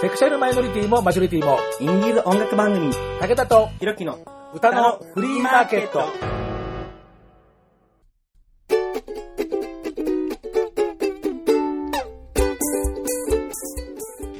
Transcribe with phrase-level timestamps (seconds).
[0.00, 4.18] セクシャルマイノリティもマジョリティも、インディーズ音楽番組、武田とひろきの
[4.54, 6.00] 歌のフリーマーケット。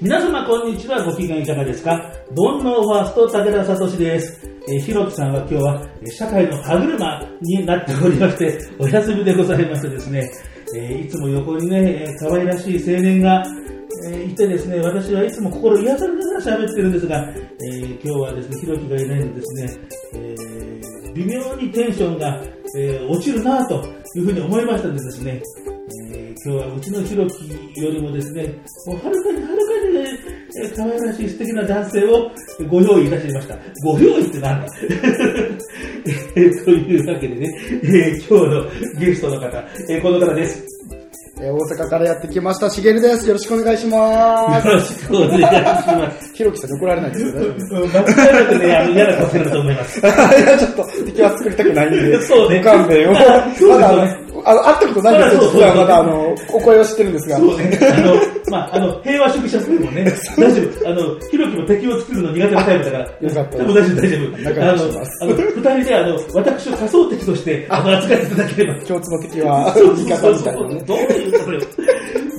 [0.01, 1.90] 皆様こんにちは、ご機嫌いかがですか？
[2.35, 4.40] 煩悩ファースト武田聡です。
[4.67, 10.27] えーひろきさんは今日はえー社会の歯車になっておりまして、お休みでございましてですね、
[10.74, 13.45] えーいつも横にね、えー可愛らしい青年が、
[14.04, 19.78] えーいてですね、私はいつも心癒されながら喋ってるんですが、えー今日はですね、ひろきがいないのでですね、
[20.14, 20.50] えー
[21.12, 22.41] 微妙にテンションが、
[22.78, 25.42] え落ちるなというふうに思いましたのでですね、
[26.14, 28.44] え今日はうちのひろきよりもですね、
[28.86, 30.19] もうはるかにはるかにね、
[30.62, 32.30] えー可愛らしい素敵な男性を
[32.69, 33.56] ご用意いたしました。
[33.84, 34.66] ご用意ってなんだ？
[36.64, 37.48] というわけでね、
[37.82, 38.64] え今日の
[39.00, 40.64] ゲストの方、えこの方です。
[41.42, 43.26] えー大阪からやってきました、しげるです。
[43.26, 43.96] よろしくお願いしま
[44.62, 46.28] よろしくお願いします。
[46.28, 46.34] す。
[46.34, 47.40] ひろきさんに怒られないですよね。
[47.40, 50.00] うん間違いなくね、あの嫌な顔すると思います。
[50.00, 53.14] いや、ちょっと敵は作りたくないんで、そうねご勘弁を。
[53.58, 57.36] そうまだあの、会ったことないんですよ、そうそう実はまだあの、お声を知ってるんですが。
[57.36, 57.78] そうね。
[57.80, 58.14] あの、
[58.50, 60.05] まあ、あの、平和主義者でもね、
[60.36, 60.88] 大丈夫。
[60.88, 63.05] あの、ひろきも敵を作るの苦手なタイプだから。
[63.05, 64.42] よかったでも大丈夫、大丈夫。
[64.42, 68.74] 仲あのあの、二人で、あの、私を仮想敵として、あの、扱っていただければ。
[68.80, 70.82] 共通の敵は、そう味そうそう方みたいなね。
[70.86, 71.60] どういうことよ。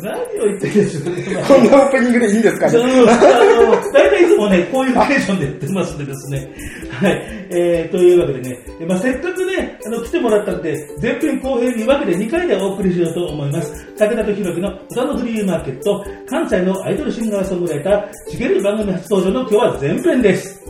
[0.01, 1.45] 何を言ってるんでしょうね。
[1.47, 2.73] こんなオープニングでいいんですかね？
[3.93, 6.49] 大体いつもね、こういうテンションでやってますんでですね。
[6.89, 7.41] はい。
[7.51, 9.50] えー、というわけでね、えまあ、せっかくね、
[9.85, 13.85] あの、来てもらったんで、前編後編に分けて2回でお送りしようと思います。
[13.97, 20.61] 武田とひろきの歌のフリーマーケット、関西のアイドルシンガーソングライター、しげる番組初登場の今日は前編です。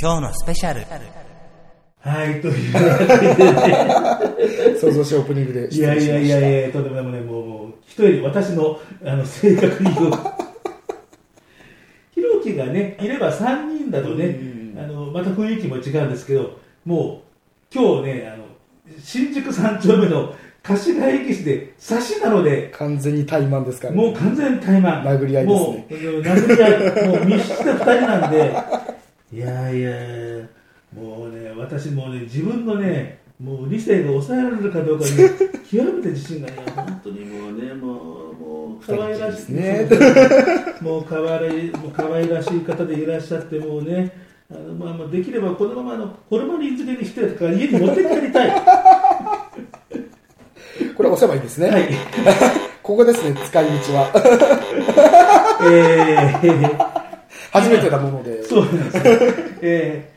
[0.00, 0.80] 今日のスペシャル。
[2.00, 4.76] はい、というわけでね。
[4.80, 10.12] 想像しオープニングでいやいやいやいや、とんでもないもうね、もう、人より私のあの性格によ
[12.16, 14.40] ひろきがね、いれば3人だとね、
[14.76, 17.22] あのまた雰囲気も違うんですけど、も
[17.70, 18.46] う、今日ね、あの
[18.98, 25.02] 新宿三丁目の貸し会議室で差しなので、完全に怠慢ですからもう完全に怠慢。
[25.02, 26.08] 殴り合いですね。
[26.08, 28.56] もう、殴り合い、もう密室で2人なんで、
[29.32, 29.90] いやいや、
[30.94, 35.10] もうね、私もね、自分のね、もう理性が抑えられるかどうかに、
[35.70, 38.25] 極めて自信がね、本当にもうね、もう、
[38.68, 39.88] もう、可愛らしいね
[40.82, 44.12] もう可愛い、もう可愛らしい方でいらっしゃって、もうね、
[44.50, 48.52] あのまあ、まあできればこのままあのホルマリン漬けにしてとか家に持って帰りたい。
[50.96, 51.70] これ押せばいいですね。
[51.70, 51.88] はい。
[52.82, 54.10] ここですね、使い道は。
[55.62, 56.86] えー、
[57.50, 58.42] 初めてなもので。
[58.44, 59.02] そうなんですよ。
[59.62, 60.16] えー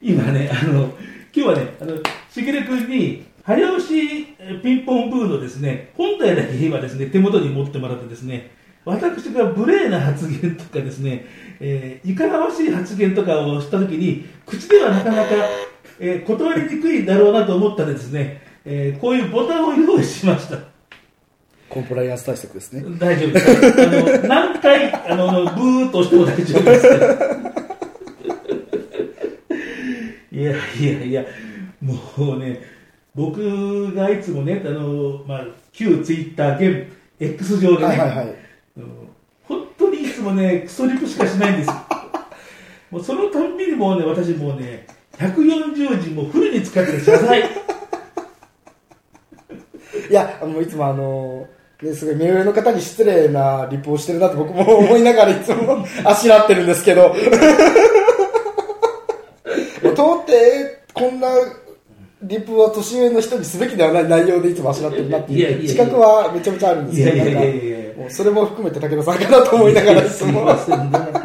[0.00, 0.92] 今ね、あの、今
[1.32, 1.96] 日はね、あの、
[2.30, 8.50] しげる君に、早押しえーピンポンブーのですね、本体だけ今ですね、手元に持ってもらってですね、
[8.84, 11.24] 私が無礼な発言とかですね、
[11.60, 15.30] えーいかがわしい発言とかをしたときに、口ではなかなか、
[15.98, 20.58] えー断りにくいだろうなと思ったんでですね、えーこういうボタンを用意しました。
[21.68, 22.84] コンプライアンス対策ですね。
[22.98, 23.50] 大丈夫です。
[23.50, 23.86] あ
[24.22, 26.86] の何回あのブーっと押しても大丈夫です。
[30.30, 31.24] いやいやいや、
[31.80, 32.60] もうね、
[33.14, 38.34] 僕がいつもね、あのまあ、旧ツイッター、現 X 上でね、はいはいはい。
[39.44, 41.74] 本当にいつもね、クソリプしかしないんですよ。
[42.90, 44.86] もうそのたんびにもうね、私もうね、
[45.18, 47.40] 140字もフルに使って謝罪。
[50.10, 51.46] いや、もういつもあの、
[51.82, 57.08] ね、すごい目上の方に失礼なリプをしてるなって僕も思いながらいつもあしらってるんですけど、
[59.82, 60.24] もう到底
[60.94, 61.28] こんな
[62.22, 71.22] リプは年上の人にすべきではない内容でいつもあしらってるなっていうや自覚はめちゃめちゃあるんですけど、なんかそれも含めて武田さんかなと思いながら いつすみもませんね、なんか。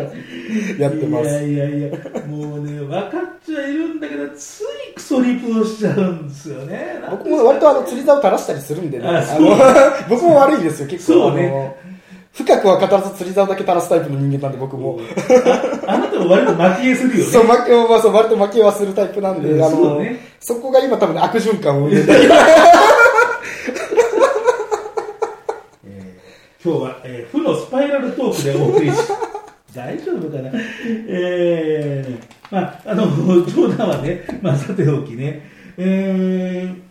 [0.80, 1.30] やってます。
[1.30, 1.90] いやいやいや、
[2.28, 3.12] もうね、分かっ
[3.46, 7.00] ちゃいるんだけど、ついクソリプをしちゃうんですよね。
[7.12, 9.58] 僕も割とあの釣り竿垂らしたりするんでね、あの
[10.10, 11.14] 僕も悪いですよ、結構。
[11.14, 11.76] そうね
[12.38, 15.00] 深くは語らず釣り竿だけ垂らすタイプの人間なんで僕も。
[15.88, 17.32] ああなたも割と蒔絵するよね。
[17.32, 22.20] そう、負けは、まあ、そう、割と負けはするタイプなんで、うんあの、ねそこが今多分ね悪循環を生んでる。
[25.86, 28.98] えー今日は、えー負のスパイラルトークでお送りし、
[29.74, 30.52] 大丈夫かな？
[31.08, 33.08] えーまあ、あの、
[33.46, 36.82] 冗談はね、まあ、さておきね、えー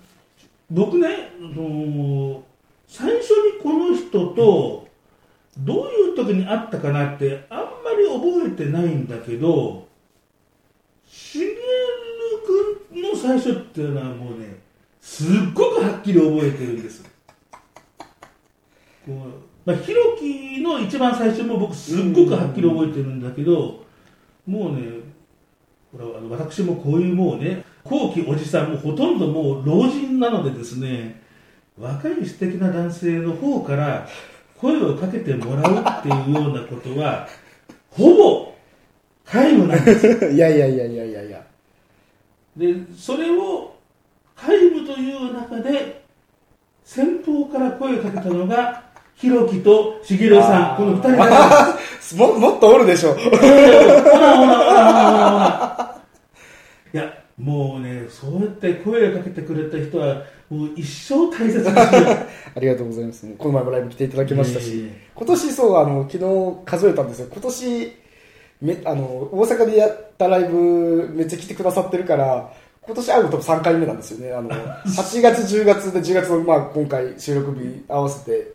[0.71, 2.43] 僕ね、その
[2.89, 4.86] 最初にこの人と、
[5.59, 7.65] どういう時に会ったかなって、あんま
[7.99, 9.87] り覚えてないんだけど、
[11.09, 11.57] しげる
[12.91, 14.61] 君の最初っていうのはもうね、
[15.01, 17.05] すっごくはっきり覚えてるんです。
[19.07, 23.85] こうまあ、ひろきの一番最初も僕すっごくはっきり覚えてるんだけど、
[24.47, 24.83] もうね、
[25.91, 31.23] ほらあの私もこういうもうね、後期おじさんもほとんどもう老人なのでですね、
[31.79, 34.09] 若い素敵な男性の方から
[34.61, 37.29] 声をかけてもらうっていうようなことは、
[37.91, 38.55] ほぼ
[39.25, 40.07] 皆無なんです。
[40.33, 41.43] いやいやいやいやいやいや。
[42.57, 43.75] で、それを
[44.37, 46.03] 皆無という中で、
[46.85, 48.85] 先方から声をかけたのが、
[49.17, 51.79] ひろきとしげるさん、この二人だ
[52.17, 53.15] ももっとおるでしょ。
[53.15, 55.97] ほらほらほらほらほら。
[56.93, 61.73] いや、もうね、そうやって声をかけてくれた人は、もう一生大切にしよ
[62.57, 63.27] ありがとうございます。
[63.37, 67.29] この前もライブ来ていただきましたし、いえいえ今年そう、あの、昨日数えたんですよ。
[67.31, 67.93] 今年、
[68.63, 72.51] めあの、大阪でやったライブめっちゃ来てくださってるから、
[72.81, 74.33] 今年会うの多分3回目なんですよね。
[74.33, 74.51] あの、
[74.87, 78.53] 8月、10月で10月の、まあ、今回収録日合わせて、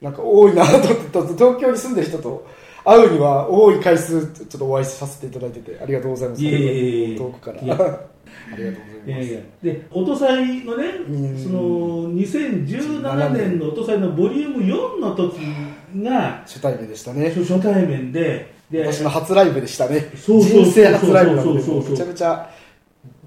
[0.00, 2.46] なんか多いなと思って、東京に住んでる人と
[2.84, 6.42] 会うには多い回数ちょっとお会いさせていただいてて、ありがとうございます。
[6.42, 7.62] 遠くから。
[7.62, 9.06] いやありがとうございます。
[9.06, 15.38] いやいやで、音祭のねうん、その2017年の音祭のボリューム4の時
[16.02, 17.28] が初対面でしたね。
[17.30, 20.10] 初初対面で、で私の初ライブでしたね。
[20.16, 22.50] そうそうそう人生初ライブなので、めちゃめちゃ、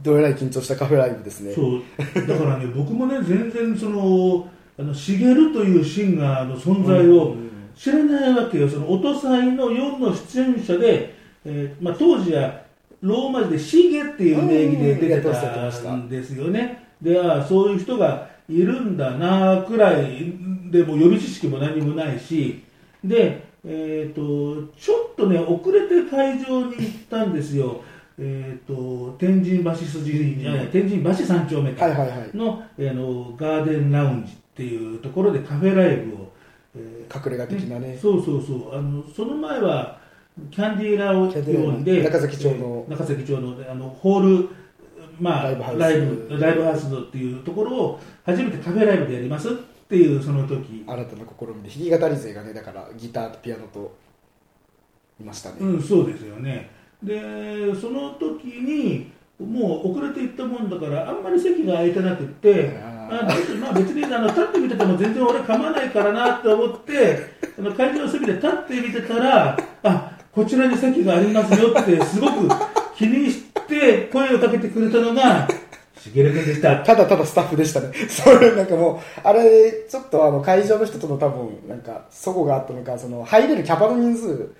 [0.02, 1.54] どえらい緊張したカフェライブですね。
[1.54, 4.48] そうだからね、僕もね、全然その、
[4.78, 7.36] あのしげるというシンガーの存在を
[7.76, 11.16] 知らないわけよ、その音祭の4の出演者で、
[11.46, 12.64] えーまあ、当時は
[13.02, 16.88] ローマ字でシゲっていう名義で出てたんですよね。
[17.02, 20.34] で、ああそういう人がいるんだなくらい
[20.72, 22.64] でもう予備知識も何もないし、
[23.04, 27.82] で、えー、とちょっとね、遅れて会場に行ったんですよ。
[28.18, 32.38] えー、と天神橋筋、いやいや天神橋三丁目かはいはいはい。
[32.38, 36.32] の,、えーのガーデンラウンジっていうところでカフェライブを、
[36.76, 37.98] えー隠れ家的なね。
[38.02, 40.00] そうそうそうあのその前は
[40.50, 44.50] キャンディーラーラ呼んで中崎町のえー中崎町のあのホール
[45.20, 49.52] まあライブハウスライブライブハウスっていうところを初めてカフェライブでやりますっ
[49.96, 53.96] ていうその時新たな試みで、弾き語り勢がね、だからギターとピアノと
[55.20, 55.58] いましたね。
[55.60, 56.72] うん、そうですよね。
[57.04, 59.12] で、その時に、
[59.44, 63.26] もう遅れて行ったもんだから、あんまり席が空いてなくって、ああ
[63.60, 67.18] まあ、別にあの立ってみてても全然俺構わないからなって思って、
[67.60, 72.50] あの会場の席で立ってみてたら、あこちらに席がありますよって、すごく
[72.96, 75.48] 気にして声をかけてくれたのが、
[76.04, 76.84] しげる君でした。
[76.84, 77.94] ただただスタッフでしたね。
[78.10, 84.54] それなんかもう、あれ、ちょっとあの会場の人との多分、なんか、齟齬があったのか、その入れるキャパの人数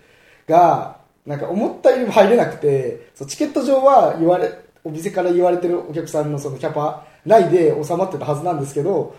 [0.48, 4.52] が、なんか思ったよりも入れなくて、そうチケット上は言われ、
[4.84, 9.16] お店から言われてるお客さんのそのキャパ内で収まってたはずなんですけど、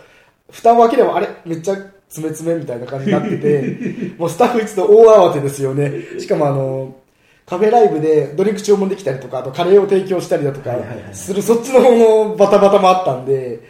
[0.51, 5.93] 蓋を開ければ、あれ、めっちゃ詰め詰めみたいな感じになってて、 もうスタッフ一同大慌てですよね。
[6.19, 6.95] しかもあの、
[7.47, 10.77] カフェライブでドリンク注文できたりとか、あとカレーを提供したりだとか
[11.13, 13.61] する、そっちの方のバタバタもあったんで、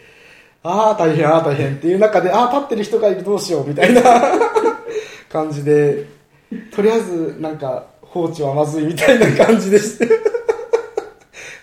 [0.63, 4.01] ああ、大変、ああ、大変っていう中で、ああ、立ってる人がいる、どうしよう、みたいな
[5.29, 6.05] 感じで、
[6.75, 10.07] とりあえず、なんか、放置はまずいみたいな感じでして、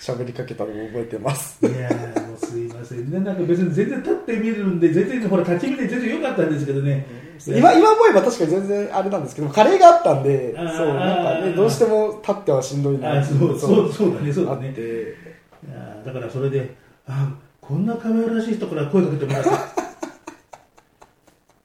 [0.02, 1.64] 喋りかけたのを覚えてます。
[1.64, 7.06] いやーもうすいませんね、なんか別に全然立ってみるんで、全然ほら、立ち見で全然良かったんですけどね、
[7.46, 14.70] 今、今思えば確かに全然あれなんですけど、カレーがあったんで、そう、なんかね、どうしても立ってはしんどいなあそうそうそうだね、そうだね。
[14.70, 16.74] いやーだからそれで、
[17.06, 19.50] あこんな可愛らしい人から声かけてもらった。
[19.54, 19.58] っ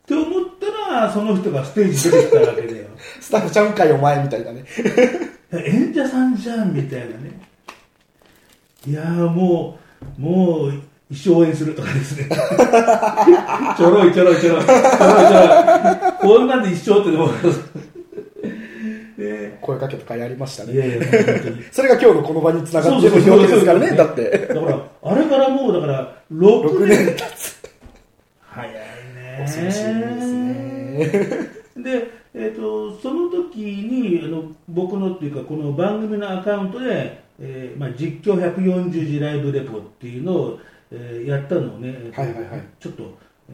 [0.05, 2.85] て思ったら、その人がステージ出てきたわけだよ。
[3.19, 4.63] スタッフちゃうんかいお前みたいなね。
[5.51, 7.46] 演者さんじゃんみたいなね。
[8.87, 9.77] いやーも
[10.17, 10.73] う、もう、
[11.09, 12.29] 一生応援するとかですね。
[13.77, 14.65] ちょろいちょろいちょろい。
[14.65, 16.37] ちょろいちょろい。
[16.37, 17.29] こんなんで一生って思う。
[19.21, 20.73] ね声かけとかやりましたね。
[20.73, 20.97] いやいや。
[21.71, 24.29] それが今日のこの場に繋がってるわけですからね、だって。
[24.29, 27.05] だから、あれからもう、だから、6 6年。
[27.05, 27.57] 年経つ。
[28.41, 29.39] 早いね。
[29.41, 31.57] 恐ろしいですね。
[31.83, 40.59] で、えー、とその時にあの僕のっていうかこの番組のアカウントで、えーまあ、実況140字ライブレポっていうのを、
[40.91, 42.63] えーやったのをね、はいはいはい。
[42.79, 43.17] ちょっと、
[43.49, 43.53] え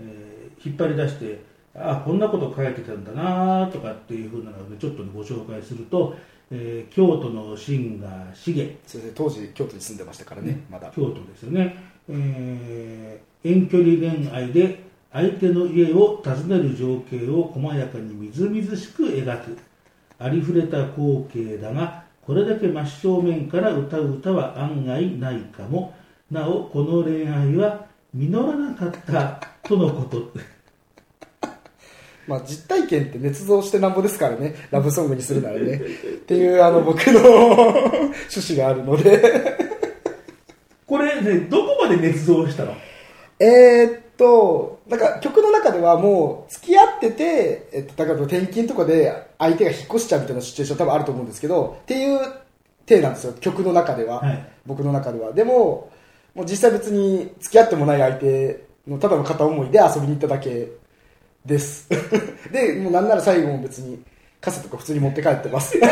[0.59, 1.41] ー引っ張り出して
[1.75, 6.15] あこんなこと書いてたんだなとかっていうふうなのでちょっと、ね、ご紹介すると、
[6.51, 8.77] えー京都のシンガーシゲ。
[8.85, 10.91] 先生当時京都に住んでましたからね、まだ。
[10.95, 11.75] 京都ですよね、
[12.09, 14.79] えー遠距離恋愛で
[15.11, 19.57] 相手の家を訪ねる情景を細やかにみずみずしく描く。
[20.19, 25.93] ありふれた光景だがこれだけ真正面から歌う歌は案外ないかも
[26.31, 30.31] なおこの恋愛は実らなかったとのこと。
[32.27, 35.75] まあ実体験って捏造してなんぼですからね、ラブソングにするならね。
[35.75, 35.81] っ
[36.25, 39.57] ていうあの僕の趣旨があるので。
[40.87, 42.73] これね、どこまで捏造したの？
[43.39, 52.19] えーっと、なんか曲の中ではもう付き合ってて、えっと、だから転勤とかで相手が引っ越しちゃうみたいなシチュエーション多分あると思うんですけど、っていう
[52.85, 54.19] 体なんですよ、曲の中では。
[54.19, 55.33] はい僕の中では。
[55.33, 55.91] でも、
[56.33, 60.69] もう実際別に付き合ってもない相手のただの片思いで遊びに行っただけ
[61.45, 61.87] です。
[62.51, 64.01] で、もうなんなら最後も別に
[64.41, 65.77] 傘とか普通に持って帰ってます。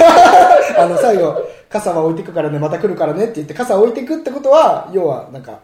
[0.78, 1.38] あの、最後、
[1.70, 5.60] 傘は置いてくからね、また来るからねって言って傘を置いてくってことは、要はなんか、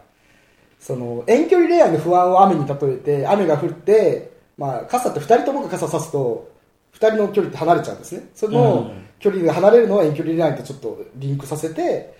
[0.80, 6.50] その遠距離恋愛の不安を雨に例えて雨が降って、まあ、傘って2人ともが傘差すと
[6.94, 8.28] 2人の距離って離れちゃうんですね。
[8.34, 9.04] そのうん。
[9.18, 12.14] 距離が離れるのは遠距離恋愛とちょっとリンクさせて、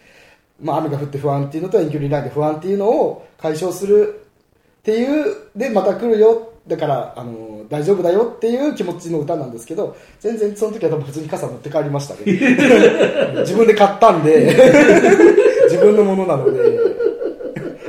[0.60, 4.26] まあ、雨が降って不安っていうのと遠距離恋愛で不安っていうのを解消する
[4.80, 6.52] っていうでまた来るよ。
[6.66, 12.20] だからあの大丈夫だよっていう気持ちの歌なんですけど全然その時は多分普通に傘持って帰りましたね。
[13.40, 14.54] 自分で買ったんで。
[15.68, 16.87] 自分のものなので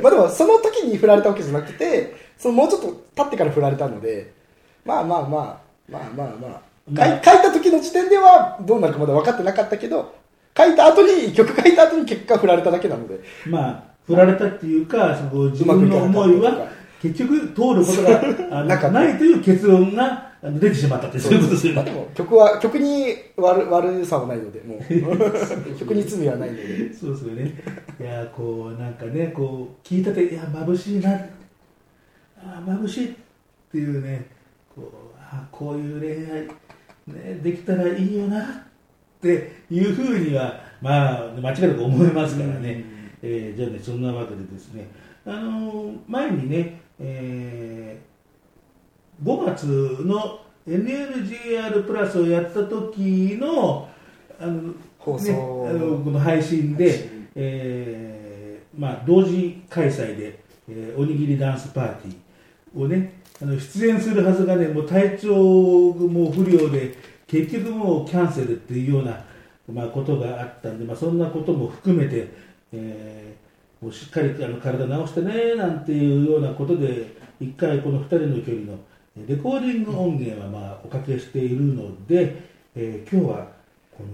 [0.01, 4.33] まあでもその時に振られたわけじゃなくてそのもうちょっと経ってから振られたので
[4.85, 10.19] まあまあまあまあまあまあ、ま書いた時の時点ではどうなるかまだ分かってなかったけど
[10.59, 13.19] 書いた後に曲書いた後に結果振られただけなので。
[13.47, 16.67] まあ、振られたっていうか、その自分の思いは、
[17.01, 18.91] 結局通ることが なかった。
[18.91, 21.97] ないという結論が出てしまったって、そういうことですよまあでね。
[21.97, 24.79] も曲は曲に悪悪さはないのでもう
[25.77, 27.53] 曲に罪はないのでそうですよね。
[27.99, 31.13] いや、こう、なんかね、こう、聞いたて、いや、眩しいな、
[32.37, 33.15] あ眩しいっ
[33.71, 34.25] ていうね、
[34.73, 36.47] こう、あこういう恋愛、
[37.07, 38.45] ね、できたらいいよなっ
[39.21, 42.85] ていうふうには、まあ、間違いなく思いますからね。
[43.21, 44.87] えーじゃあね、そんなわけでですね、
[45.25, 48.08] あのー前にね、えー
[49.23, 49.63] 5月
[50.05, 53.87] の NLGR プラスをやった時の
[54.39, 55.25] あの放送。
[55.25, 66.95] ね、あのこの配信で、えーまあ、同時開催で、えーおにぎりダンスパーティーをねあの出演するはずがねもう体調も不良で
[67.25, 69.25] 結局もうキャンセルっていうような、
[69.71, 72.27] まあ、ことがあったんで、まあ、そんなことも含めて、
[72.73, 73.49] えー
[73.81, 78.77] もうしっかりあの体直してねなんていうようなことで一回この2人の距離の
[79.17, 82.41] レコーディング音源はまあおかけしているので、
[82.75, 83.47] えー今日は
[83.97, 84.09] この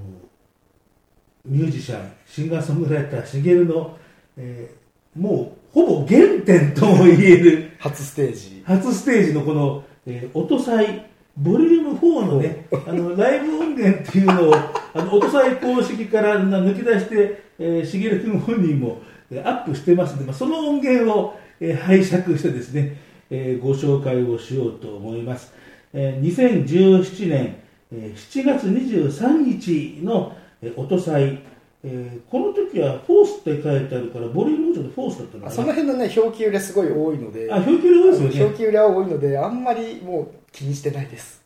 [1.46, 3.98] ミュージシャンシンガーソングライターしげるの、
[4.38, 8.64] えーもうほぼ原点とも言える初ステージ。
[8.66, 11.06] 初ステージのこの、えー音祭
[11.38, 22.98] ボリューム4のね、あのライブ音源っていうのをあの音祭公式からな抜き出して、えー、しげる君本人も、えーアップしてますので、まあ、その音源を、えー拝借してですね、
[23.29, 25.53] えーご紹介をしようと思います。
[25.94, 27.55] えー2017年、
[27.94, 31.39] えー7月23日の、えー音祭、
[31.84, 35.51] えーこの時はフォースって書いてあるから、ボリューム4でフォースだったのかな？
[35.51, 38.41] あその辺のね表記売れすごい多いのであ、表記量ですよね。
[38.44, 41.41] 表記売れは多いのであんまりもう気にしてないです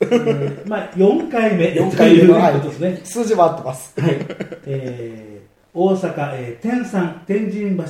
[0.68, 3.06] まあ、4回目4 回目の、というはことですねい、。
[3.06, 4.18] 数字は合ってますはい。
[4.66, 7.84] えー大阪、えー天山、天神橋、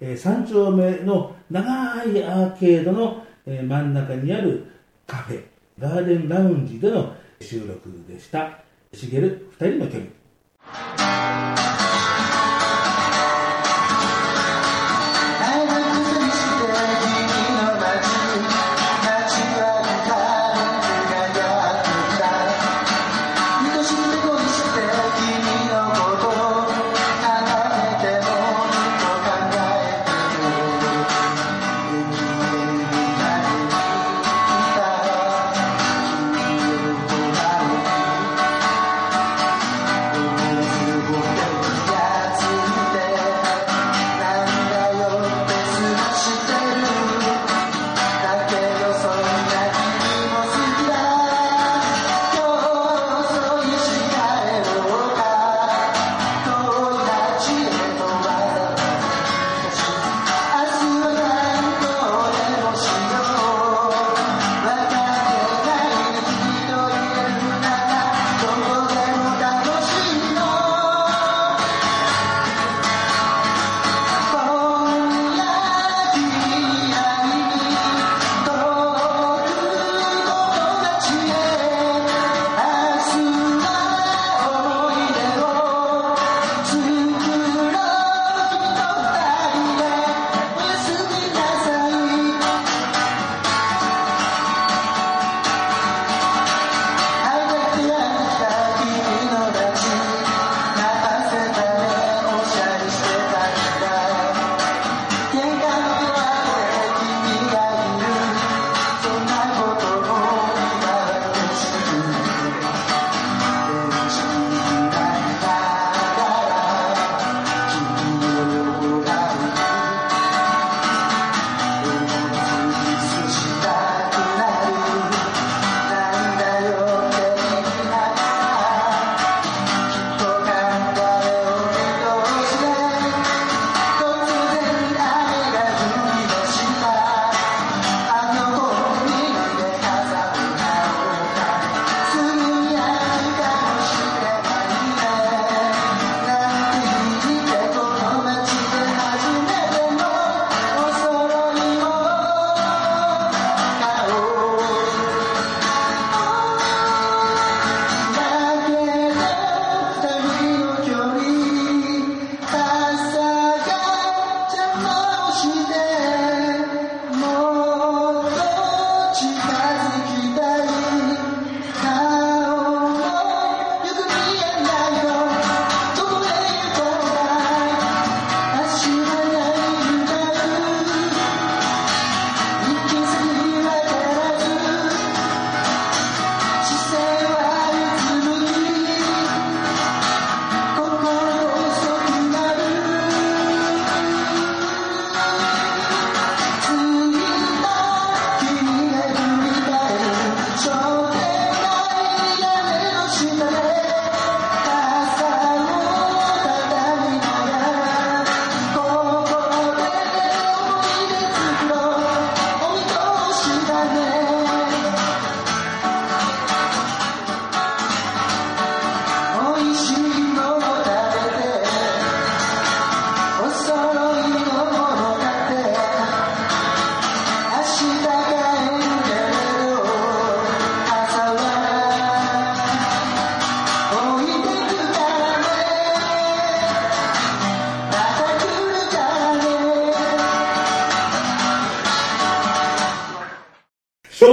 [0.00, 1.62] えー三丁目の長
[2.04, 4.66] いアーケードの、え真ん中にある
[5.06, 5.44] カフェ、
[5.78, 8.58] ガーデンラウンジでの収録でした。
[8.92, 10.06] しげる2人の距離。「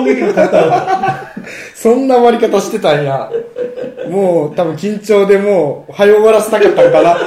[0.08, 1.28] 撃のカットアウ
[1.76, 3.30] そんな終わり方してたんや。
[4.10, 7.16] もう多分緊張でもう、早終わらせたかったんかな。
[7.16, 7.20] っ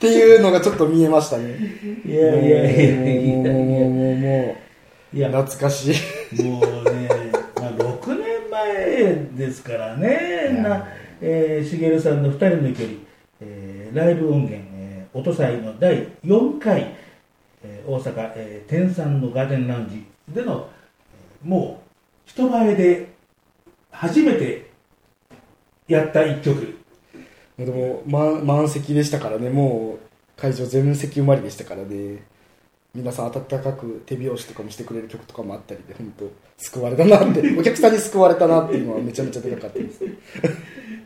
[0.00, 1.56] ていうのがちょっと見えましたね。
[2.04, 2.08] ト。
[2.08, 3.54] いやいやいやいやいもう、もう、
[3.90, 4.56] もう、も
[5.12, 5.92] う、いや、も懐かしい。
[5.92, 5.96] う
[6.92, 7.08] ね、
[7.56, 10.86] まあ、6年前ですからね、な、
[11.20, 12.98] えー、しげるさんの2人の距離、
[13.40, 16.94] えー、ライブ音源、えー、音祭の第4回、
[17.64, 20.78] えー、大阪、えー、天山のガーデンラウンジでの、えー
[21.42, 21.82] も
[22.26, 23.08] う、人前で
[23.90, 24.70] 初めて
[25.86, 26.78] やった一曲。
[27.56, 29.98] でも、満満席でしたからね、も
[30.36, 32.22] う、会場全席埋まりでしたからね。
[32.94, 40.00] 皆さん温かく手拍子とかもしてくれる曲とかもあったりで、本当救われたなって、 お客さんに救われたなっていうのはめちゃめちゃでかかったです。
[40.00, 40.06] こ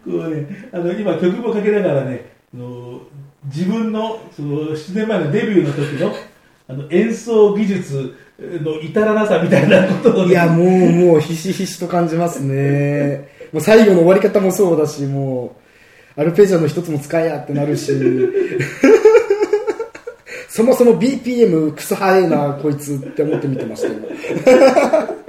[0.07, 3.01] うね、あの今曲もかけながらね、あの
[3.45, 6.15] 自分のその7年前のデビューの時の
[6.69, 8.15] あの演奏技術
[8.63, 13.29] の至らなさみたいなことをね、いや、もう、もう、ひしひしと感じますね。
[13.53, 15.57] もう最後の終わり方もそうだし、も
[16.17, 17.93] う、アルペジオの一つも使えやってなるし、
[20.49, 23.89] そもそも BPM クソ早いな、こいつって思って見てました。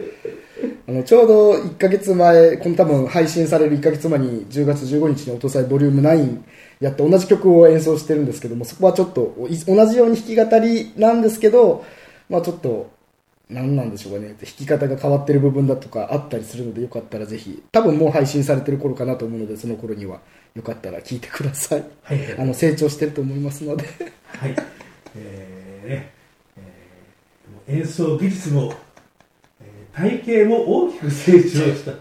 [0.85, 6.37] あのちょうど1ヶ月前、この多分配信される1ヶ月前に10月15日に音祭ボリューム9
[6.81, 11.85] やって同じ曲を演奏してるんですけども、そこはちょっと同じように弾き語りなんですけど、
[12.29, 12.91] まあちょっと、
[13.53, 20.19] 何なんでしょうかね、弾き方が変わってる部分だとかあったりするので、よかったらぜひ、多分もう配信されてる頃かなと思うので、その頃には
[20.55, 21.83] よかったら聞いてください。
[22.03, 23.85] はいあの成長してると思いますので。
[24.27, 24.55] はい
[25.15, 26.11] えーね
[26.57, 28.73] えー演奏技術も、
[29.61, 31.91] えー体型も大きく成長した。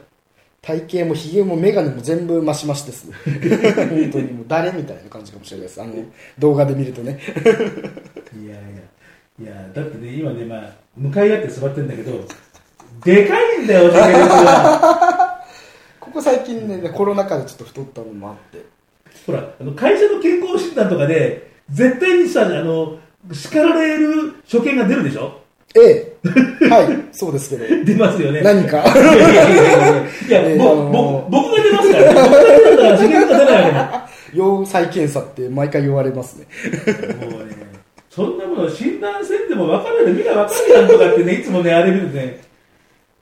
[0.63, 3.17] 体型もひげも眼鏡も全部増し増しですね。
[3.91, 5.83] 本当にもう誰みたいな感じかもしれないです。
[5.83, 5.93] あの
[6.39, 7.19] 動画で見るとね。
[8.41, 8.82] いやいや、
[9.43, 12.13] いや、だってね、今ね、まあ、向かい合って座ってるんだけど、
[13.05, 15.41] でかいんだよ、しげる君は。
[16.01, 18.65] ここ最近ね、コロナ禍でちょっと太ったのもあって。
[19.27, 22.99] ほら、あの会社の健康診断とかで、絶対にさ、あの、
[23.33, 25.41] 叱られる所見が出るでしょ？
[25.75, 26.15] え
[26.61, 26.69] え。
[26.69, 27.85] はい、そうですけど。
[27.85, 28.43] 出ますよね。
[28.43, 28.85] 何か？
[30.29, 32.21] いやい僕が出ますからね。
[32.21, 34.09] 僕が出るから、しげるが出ないわけだ。
[34.35, 36.47] 要再検査って毎回言われますね。
[37.27, 37.55] もうね、
[38.15, 42.41] そんなもの診断せんでも分かるよ、みんな分かるやんとかってね、いつもね、あれ見るとね、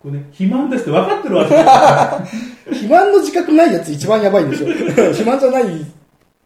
[0.02, 1.54] これね、肥満ですって分かってるわけ
[2.74, 4.66] 肥満の自覚ないやつ一番やばいでしょ。
[4.66, 5.64] 肥満じゃない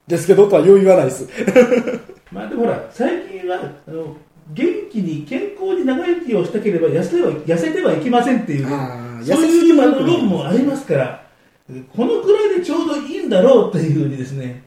[0.06, 1.26] ですけどとはよう言わないです。
[2.30, 4.14] まあでもほら、最近は、あの、
[4.52, 8.66] 元気に健康に長生きをしたければ痩せては痩せてはいけませんっていう
[9.24, 11.24] そういう論もありますから、
[11.96, 14.64] このくらいでちょうどいいんだろうというふうにですね、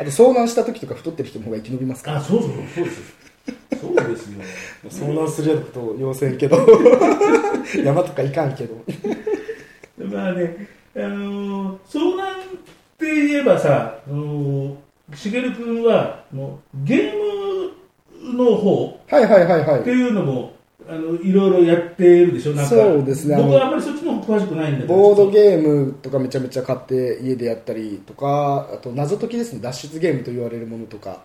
[0.00, 2.18] あと遭難した時とか太ってる人の方が生き延びますから。
[2.18, 3.18] あ、そうそうそう、です。
[3.80, 5.10] そうですよ。
[5.10, 6.56] 遭難するようなことを要せんけど。
[7.84, 8.74] 山とかいかんけど。
[9.98, 12.36] まあね、あのー遭難っ
[12.98, 17.12] て言えばさ、あのー、しげる君は、もうゲー
[18.32, 19.90] ムの方はいはいはいはいって。
[19.90, 20.52] いうのも、
[20.88, 22.70] あの、いろいろやってるでしょ、なんか。
[22.70, 24.94] そうですね僕はあんまりそっちの方詳しくないんだけど。
[24.94, 31.20] ボードゲームとかめちゃめちゃ買って家でやったりとか、あと謎解きですね、脱出ゲームと言われるものとか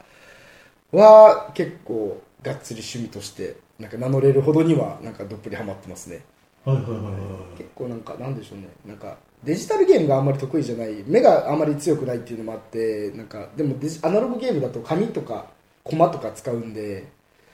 [0.91, 6.25] は結構がっつり趣味としてなんか名乗れるほどにはなんかどっぷりハマってますね。
[6.65, 7.57] はいはいはいはい。
[7.57, 15.47] 結構なんかなんでしょうね、なんかデジタルゲームがあんまり得意じゃない、目があんまり強くないっていうのもあって、なんかでもデジアナログゲームだと紙とか
[15.83, 17.07] コマとか使うんで、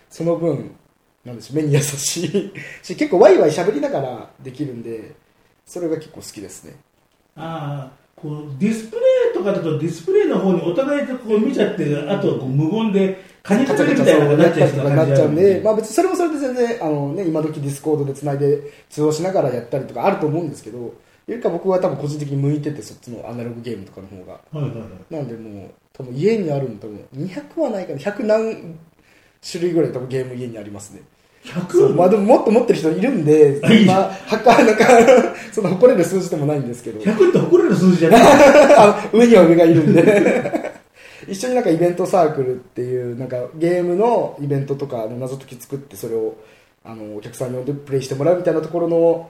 [0.10, 0.76] その分、
[1.26, 2.54] なんでしょう、目に優しい
[2.84, 5.12] し、結構ワイワイ喋りながらできるんで、
[5.66, 6.76] それが結構好きですね。
[7.36, 9.02] ああ、こう、ディスプレ
[9.32, 20.94] イとかだとディスプレイの方にお互いでこう見ちゃって、あとこう無言で、カニカニみたいなのがなっちゃう人とかなっちゃうんで、まああ別にそれもそれで全然、あのね、今時ディスコードで繋いで通話しながらやったりとかあると思うんですけど、よ
[21.28, 24.34] りか僕は多分個人的に向いてて、そっちのアナログゲームとかの方が。
[24.34, 25.14] はいはいはい。
[25.14, 28.76] なんでもう、多分家にあるの多分200はないかな、100何
[29.48, 31.02] 種類ぐらい多分ゲーム家にありますね。
[31.72, 31.96] そう 100?
[31.96, 34.86] まあでももっと持ってる人いるんで、まあ、はか、なんか、
[35.54, 38.22] その誇れる数字でもないんですけど、100って誇れる数字じゃない？
[38.78, 40.72] あ上には上がいるんで、
[41.30, 46.36] 一緒になんかイベントサークルっていう、なんかゲームのイベントとかの謎解き作って、それを
[46.84, 49.30] あのお客さんに呼んでプレイしてもらうみたいなところの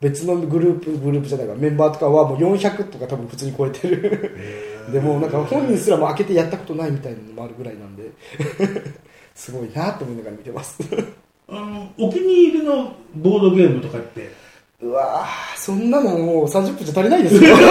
[0.00, 4.30] 別のグループ、グループじゃないか、メンバーとかはもう400とか多分普通に超えてる。
[4.92, 8.04] でもなんか本人すらも開けてやったことないみたいなのもあるぐらいなんで、
[9.34, 10.78] すごいなと思いながら見てます。
[11.48, 14.30] あの、お気に入りのボードゲームとかって、
[14.80, 17.56] うわーそんなのもう30分じゃ足りないですよ。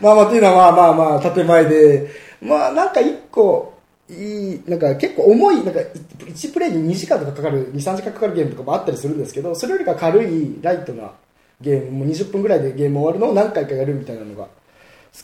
[0.00, 2.10] まあまあ、っていうのはまあまあまあ、建前で、
[2.42, 3.74] まあなんか一個、
[4.08, 5.80] いい、なんか結構重い、なんか
[6.18, 11.12] 1プレイに2時間とかかかる、2、3時間かかるゲームとかもあったりするんですけど、それよりか軽い、ライトな
[11.60, 14.50] ゲーム、もう20分ぐらいでゲーム終わるのを何回かやるみたいなのが好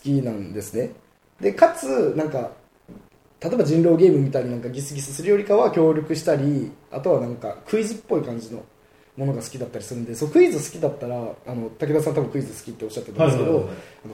[0.03, 0.93] きなんですね。
[1.41, 2.51] で、かつ、なんか、
[3.43, 8.63] 例えば人狼ゲームみたいになんかギスギスするよりかは協力したり、あとはなんかクイズっぽい感じの
[9.17, 13.69] ものが好きだったりするんで、そうクイズ好きだったら、あの、武田さん多分クイズ好きっておっしゃってたんですけど、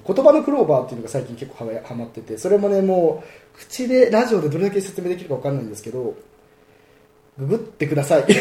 [0.07, 6.15] 言葉のクローバーっていうのが最近結構はまってて、それもね、もう、口で、ラジオでどれだけ説明できるかわかんないんですけど、
[7.39, 8.25] ググってください。
[8.31, 8.33] い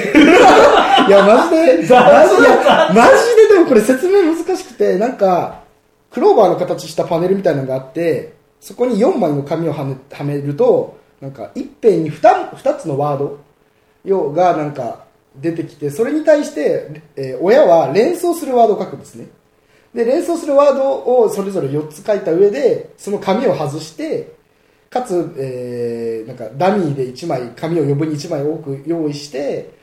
[1.12, 5.63] や、マジで、マジで、マジででもこれ説明難しくて、なんか、
[6.12, 13.39] クローバーの形したパネルみたいなのがあって、そこに4枚の紙をはめはめると、なんか、一辺に 2, 2つのワード
[14.04, 19.28] よがなんか出てきて、それに対して、えー親は連想するワードを書くんですね。
[19.94, 24.34] で、連想するワードをそれぞれ4つ書いた上で、その紙を外して、
[24.89, 29.74] かつ、えーなんかダミーで1枚、紙を余分に1枚多く用意して、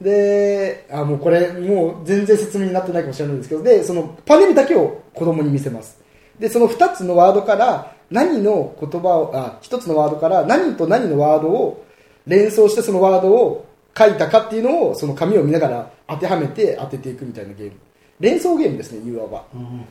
[0.00, 5.98] で、あ、もうこれ、もう全然説明になってないかもしれないんですけど、で、そのパネルだけを子供に見せます。
[6.38, 11.84] で、その2つのワードから何の言葉を、あ、1つのワードから何と何のワードを
[12.26, 13.66] 連想してそのワードを
[13.96, 17.72] 書いたかっていうのをその紙を見ながら当てはめて当てていくみたいなゲーム。
[18.20, 19.44] 連想ゲームですね、いわば。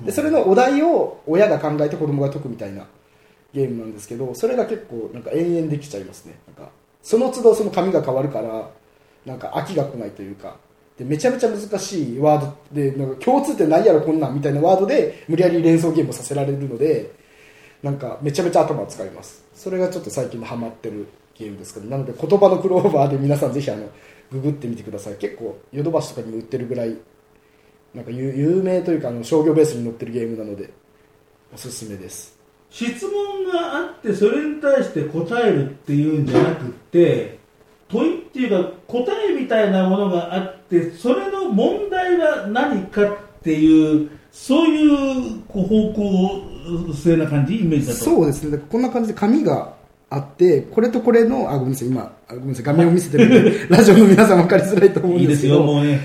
[0.03, 2.85] で、それのお題を親が考えて子供が解くみたいな
[3.53, 6.37] ゲームなんですけど、それが結構なんか延々できちゃいますね。
[6.47, 8.69] なんか、その都度その紙が変わるから、
[9.25, 10.57] なんか飽きが来ないというか、
[10.97, 17.11] で、めちゃめちゃ難しいワードで、なんか共通点ないやろこんなんみたいなワードで無理やり連想ゲームをさせられるので、
[17.83, 19.45] なんかめちゃめちゃ頭を使います。
[19.53, 21.89] それがちょっと最近のハマってるゲームですかね。
[21.89, 23.89] なので言葉のクローバーで皆さんぜひあの、
[24.31, 25.15] ググってみてください。
[25.15, 26.97] 結構ヨドバシとかにも売ってるぐらい、
[27.93, 30.69] なんか有名というかあの商業ベースに載ってるゲームなので、
[31.53, 32.37] おすすめです。
[32.69, 37.39] 質問があってそれに対して答えるっていうんじゃなくて
[37.87, 48.57] 問いっていうか答えみたいなものがあってそれの問題は何かっていうそういう方向をこう方向性な感じイメージだとそうですね。
[48.57, 49.73] こんな感じで紙が
[50.09, 55.99] あって、これとこれの、あ、ごめんなさい、今、ごめんなさい、画面を見せてるんで、ラジオの皆さん分かりづらいと思うんですけどいいですよ、もうね、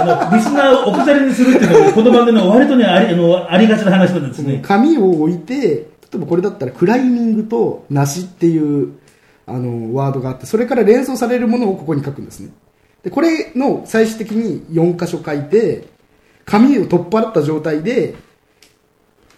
[0.00, 4.60] あの、リスナーを置き去りにするっていうのが、この番組の割とね、あり、あの、ありがちな話なんですね。
[4.62, 8.92] 紙を置いて、例えばこれだったらクライミングと梨っていう、
[9.46, 12.50] あの、ワードがあって、それから連想されるものをここに書くんですね。
[13.02, 15.86] で、これの最終的に4箇所書いて、
[16.44, 18.14] 紙を取っ払った状態で、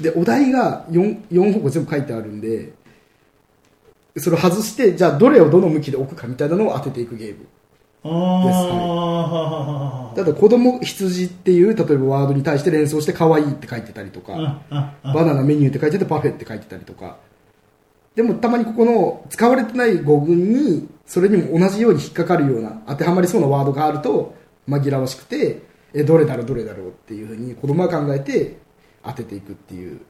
[0.01, 2.73] で、お題が 4, 4方向全部書いてあるんで、
[4.19, 7.47] それを外して、じゃあどれをどの向きで置くかみたいなのを当てていくゲーム。
[8.05, 14.63] ああ、はははただ子供羊っていう、例えばワードに対して連想して可愛いって書いてたりとか、
[15.03, 17.17] バナナメニューって書いててパフェって書いてたりとか。
[18.15, 24.35] でもたまにここの使われてない語群に、それにも同じように引っかかるような、当てはまりそうなワードがあると
[24.69, 28.59] 紛らわしくて、え、どれだろうどれだろうっていうふうに子供が考えて
[29.07, 30.01] 当てていくっていう、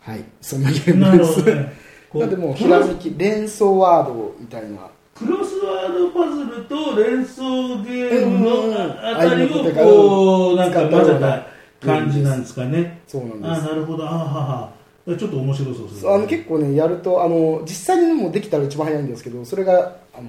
[0.00, 1.42] はい、そんなゲーなムです。
[1.44, 1.72] ね。
[2.10, 4.88] こまあでも、ひらめき、連想ワードみたいな。
[5.14, 11.46] クロスワードパズルと連想ゲームのあたりをこう、なんか混ぜた
[11.84, 13.00] 感じなんですかね。
[13.06, 13.50] そうなんです。
[13.50, 14.04] あなるほど。
[14.04, 14.72] あはは。
[15.06, 16.14] ちょっと面白そうですね。
[16.14, 20.28] あの結構ね、やると、あの、実際にもうできたら一番早いんですけど、それが、あの、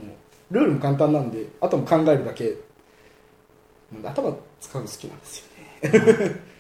[0.52, 2.56] ルールも簡単なんで、あとも考えるだけ。
[4.04, 6.36] 頭使うの好きなんですよね。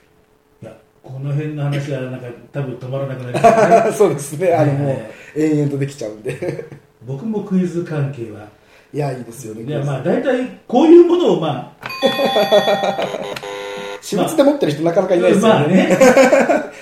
[1.05, 3.93] この辺の話はなんか多分止まらなくなりますね。
[3.95, 4.53] そうですね。
[4.53, 6.65] あの、ねもう、延々とできちゃうんで。
[7.05, 8.47] 僕もクイズ関係は。
[8.91, 9.63] いや、いいですよね。
[9.63, 11.87] いや、まあ大体こういうものをまあ、
[14.01, 15.53] 私物で持ってる人なかなかいないですよね。
[15.53, 15.97] まあね、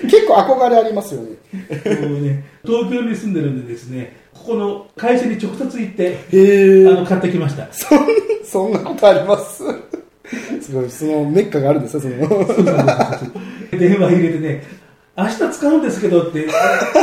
[0.02, 1.28] 結構憧れありますよね。
[1.60, 7.66] ね、東京に住んでるんでですね、ここの会社に直接行って、へあの、買ってきました。
[7.72, 7.98] そん、
[8.44, 9.62] そんなことあります？
[10.62, 12.14] すごい、そのメッカがあるんですよ、その。
[13.78, 14.62] 電話入れてね、
[15.16, 16.48] 明日使うんですけどって、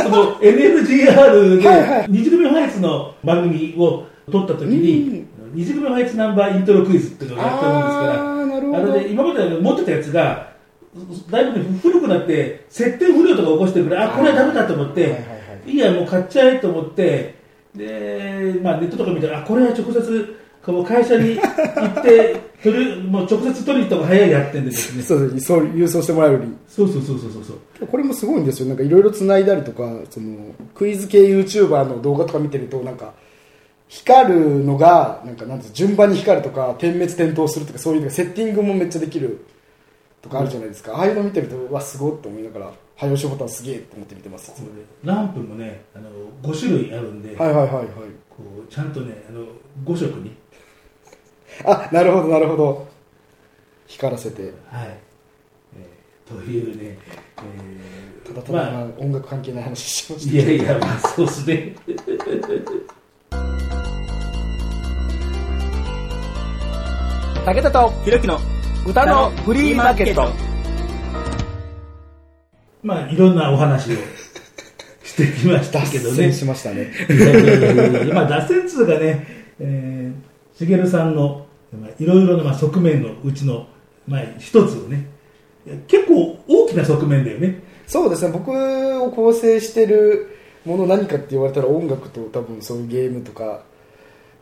[0.02, 2.06] その NNGR ではいはい。
[2.08, 8.32] 二次組ファイツの番組を撮った時に、二次組ファイツナンバーイントロクイズっていうのをやったもんですから、あ
[9.08, 10.52] 今まで持ってたやつが、
[11.30, 15.24] だいぶね古くなって、設定不良とか起こしてるから、あ、これはダメだと思って、
[15.66, 17.34] いいや、もう買っちゃえと思って、
[17.74, 25.02] で、まあネットとか見たら、あ、これは直接、この会社に行って、取るもう直接取りに行った方が早いやってんでですね。
[25.02, 26.56] そうですそう、郵送してもらうより。
[26.68, 27.86] そうそうそうそうそうそう。
[27.86, 28.68] これもすごいんですよ。
[28.68, 33.14] なんかいろいろ繋いだりとか、その、クイズ系 YouTuber の動画とか見てると、なんか、
[33.88, 39.44] 光るのが、なんかなん順番に光るとか、点滅点灯するとか、そういうセッティングもめっちゃできる
[40.22, 44.52] とかあるじゃないですか、ああいうの見てるとうわすごいって思いながら早押しボタンすげえって思って見てます
[45.02, 46.08] ランプもねあの
[46.42, 47.86] 5種類あるんで、はいはいはいはい
[48.30, 49.44] こうちゃんとねあの
[49.84, 50.34] 5色に、
[51.64, 52.88] あなるほどなるほど
[53.86, 54.52] 光らせてはい
[55.76, 56.98] えーというね、
[57.38, 61.74] えーただただ、まあまあ、音楽関係ない話しましたいやいや、まあ、そうですね。
[67.44, 68.38] 武田とひろきの
[68.86, 70.30] 歌のフリーマーケット。
[72.82, 73.96] まあ、いろんなお話を
[75.02, 76.16] してきましたけどね。
[76.16, 77.62] 脱線しましたねいやいやい
[77.94, 79.26] やいやまあ、脱線通がね、
[79.60, 81.46] えー、しげるさんの、
[81.98, 83.66] いろいろな側面のうちの、
[84.06, 85.08] まあ、一つをね、
[85.86, 87.62] 結構大きな側面だよね。
[87.86, 93.64] そうですね僕を構成してるもの何かって言われたら音楽と多分そういうゲームとか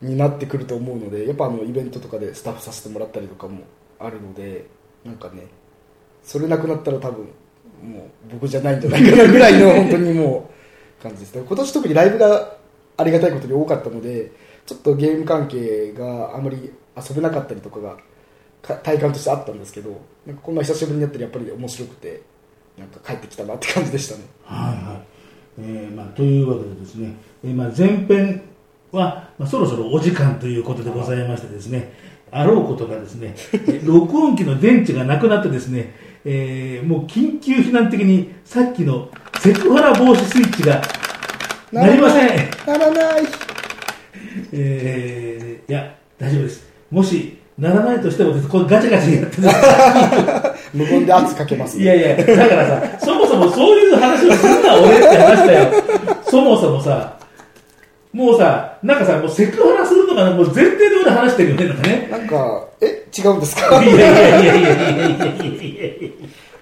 [0.01, 3.63] になってくると思うのでやっぱあのイベントとかでスタッフさせてもらったりとかも
[3.99, 4.67] あるので
[5.03, 5.47] なんかね
[6.23, 7.25] それなくなったら多分
[7.83, 10.49] もう僕じゃないんじゃないかなぐらいの本当にも
[10.99, 12.55] う感じですね今年特にライブが
[12.97, 14.31] ありがたいことに多かったので
[14.65, 17.97] ちょっとゲーム関係があまり遊べなかったりとかが
[18.61, 22.21] か体感としてあったんですけどなんかこんな久しぶりにやったらやっぱり面白くて
[22.77, 25.11] なんか帰ってきたなって感じでしたねはいはい。
[25.59, 28.41] えーまあ、というわけでですね、えーまあ、前編
[28.91, 31.93] は、まあ、そろそろお時間ということでございましてですね、
[32.31, 35.93] あろうことがですね、え ー録音機の電池がなくなってですね、
[36.23, 40.81] えーもう緊急避難的にさっきのセクハラ防止スイッチが
[41.71, 42.27] なりません。
[42.65, 43.23] ならない
[44.53, 46.63] えーいや、大丈夫です。
[46.89, 49.53] もし、ならないとしてもです、これガチャガチャやってですね
[50.73, 55.83] 無言で圧かけます、いやいや、だからさ、そもそもそういう話をするな、俺って話だよ。
[56.23, 57.17] そもそもさ、
[58.13, 62.07] もうさ、なんかさ、もうセクハラするのかな、もう前提で俺話してるよね、なんかね。
[62.11, 63.83] なんかえ違うんですか？
[63.83, 64.07] いやいや
[64.41, 65.85] いやいやいやいやいやいや。
[65.85, 66.09] いや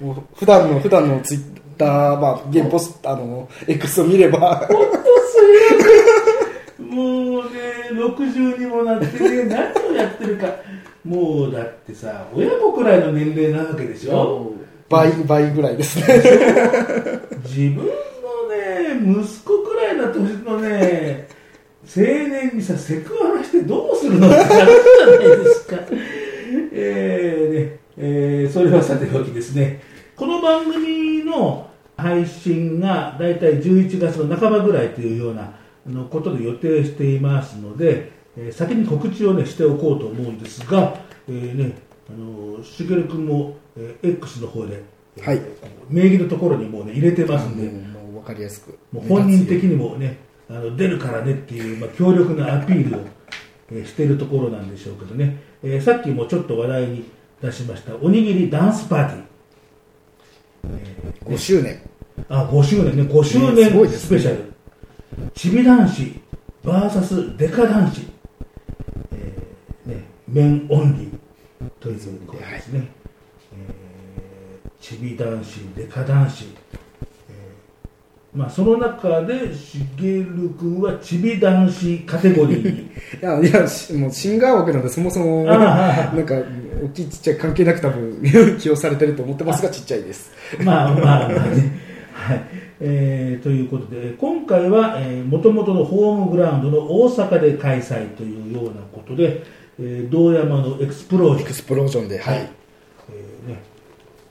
[0.02, 1.41] もう普段の普段のツイッ
[1.78, 4.56] ター、まあ、ゲームポスあの X を見れば。
[4.67, 6.29] ほんとすい
[6.80, 10.48] もうね、60にもなってね、何をやってるか。
[11.04, 14.54] もうだってさ、親子くらいの年齢なわけでしょ
[14.89, 16.06] 倍倍ぐらいですね
[17.44, 17.92] 自分の
[18.50, 21.28] ね、息子くらいの年のね、
[21.84, 25.78] 青年にさ、セクハラしてどうするのって話じゃないですか。
[26.72, 29.82] えーね、えーそれはさておきですね。
[30.15, 35.52] この番組の配信がだいたい11月の半ばぐらいというようなあ
[35.91, 40.95] のことで予定していますので、えー先に告知をね、しておこうと思うんですが、
[41.28, 41.73] えーね、
[42.10, 44.84] あの、しげるくんも、えー X の方で、
[45.17, 45.41] えーはい。
[45.89, 48.78] 名義のところにもうね、入れてますんで、もう分かりやすく。
[48.91, 50.17] もう本人的にもね、
[50.49, 53.02] あの出るからねっていう、まあ、強力なアピールを、
[53.71, 57.06] えーしているところなんでしょうけどね、えーさっきもちょっと話題に
[57.41, 59.23] 出しました、おにぎりダンスパーティー。
[61.34, 61.80] 5周年。
[62.28, 64.54] あ、5周年ね、5周年スペシャル。
[65.34, 66.20] ちび男子
[66.64, 68.02] VS デカ男子。
[69.12, 72.88] えーね、メンオンリーということですね。
[73.54, 76.46] えーちび男子、デカ男子。
[76.46, 82.80] えーまあ、その中で、しげる君はちび男子カテゴリー に。
[82.80, 82.90] い
[83.22, 86.36] やいやしもうシンガー枠なんでそもそもなんか
[86.84, 88.22] 大きいちっちゃい関係なく多分
[88.60, 90.32] 起用されてると思ってますがちっちゃいです
[90.64, 91.80] まあまあまあね。
[92.14, 92.42] はい。
[92.82, 99.44] えーということで、今回は、えー、元々のホームグラウンドの大阪で開催というようなことで、
[99.80, 101.42] えー堂山のエクスプロージョン。
[101.42, 103.62] エクスプロージョンではい、えーね、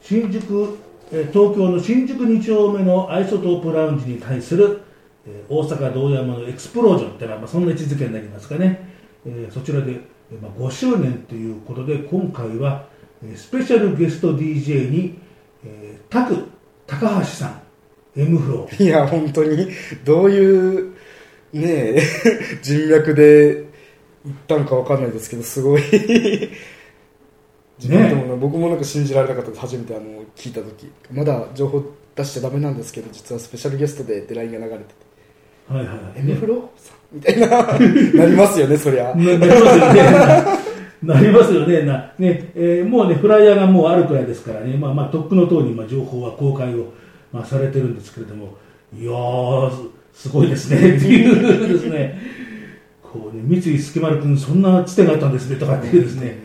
[0.01, 0.79] 新宿、
[1.13, 4.81] えー東京の新宿2丁目のアイソトープラウンジに対する、
[5.27, 8.89] えー大阪堂山のエクスプロージョンってのは、まあ、そんな位置づけになりますかね、
[9.27, 9.93] えーそちらで、
[10.33, 12.87] えーまあ、5周年ということで今回は、
[13.23, 15.19] えースペシャルゲスト DJ に、
[15.65, 16.47] えー、タク
[16.87, 17.68] 高橋さん
[18.17, 19.69] m-floーいや本当に
[20.05, 20.95] どういう
[21.53, 22.03] ねえ
[22.63, 23.65] 人脈で
[24.25, 25.83] 行ったんかわかんないですけどすごい。
[27.79, 30.05] 自分でもね僕もなんか信じられなかったです初めてあの
[30.37, 30.91] 聞いた時。
[31.13, 31.83] まだ情報
[32.17, 35.09] 出しちゃダメなんですけど実はスペシャルゲストでって LINE が流れてて。
[35.69, 37.49] はいはいはい「エムフロさん」みたいな。
[38.25, 39.15] なりますよねそりゃ。
[39.15, 40.69] ななりますよね。
[41.03, 41.83] なりますよね。
[41.83, 46.93] なねえーもうね、フライヤーがもうあるくらいですからね、まあ、まあ、とっくの通り、まあ、情報は公開を、
[47.33, 48.57] まあ、されてるんですけれども、
[48.97, 52.21] いやー、すすごいですね、っていうですね、
[53.03, 56.39] こうね、三井助丸君、そんなつてがあったんですね、とかっていうですね、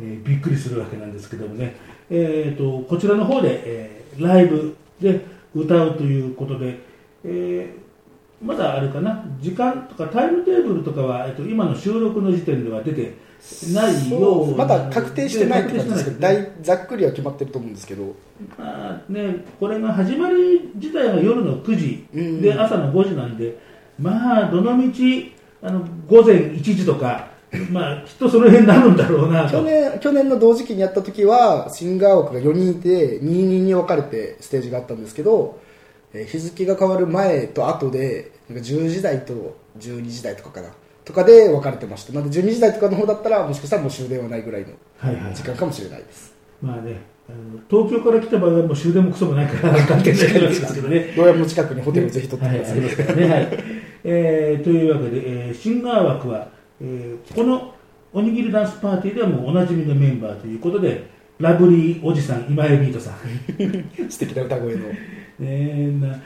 [0.00, 1.76] えーびっくりするわけなんですけどもね、
[2.08, 6.78] えー、とこちらの方で、えーライブで歌うということで、
[7.24, 7.80] えー
[8.42, 13.14] まだあれかな、時間とかタイムテーブルとかは、えっと、今の収録の時点では出て
[13.72, 16.36] ないようまだ確定してないって感じですけど、確定してない。
[16.36, 18.14] 大ざっくりは決まってると思うんですけど、
[18.58, 22.06] まあね、これが始まり自体が夜の9時。
[22.14, 22.42] うん。
[22.42, 23.58] で朝の5時なんで、
[23.98, 27.28] まあ、どのみちあの午前1時とか、
[27.70, 29.44] まあ、きっとその辺になるんだろうな。
[29.44, 29.52] と。
[29.58, 35.58] 去年去年の同時期にやった時はシンガー枠が4人いて2人に分かれてステージがあったんですけど、
[36.12, 40.68] えー日付が変わる前と後でなんか10時台と12時台とかかな
[41.04, 51.12] とかで分かれてましたなので12時台とかの方だったらもしかしたらもう終電はないぐらいのはいはいはい時間かもしれないですまあね、あの東京から来た場合はもう終電もクソもないから関係ないですけどね。
[51.16, 53.28] どうやも近くにホテルをぜひ取ってはい、ください、ありますからね。
[53.28, 53.48] はい。
[54.04, 56.48] えーというわけで、えーシンガー枠は、
[56.82, 57.74] えーこの
[58.12, 61.04] おにぎりダンスパーティーではもうおなじみのメンバーということで、
[61.38, 63.14] ラブリーおじさん、今井ビートさん。
[64.10, 64.80] 素敵な歌声の
[65.40, 66.20] えーな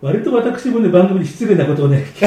[0.00, 2.04] 割と私もね、番組に失礼なことをね、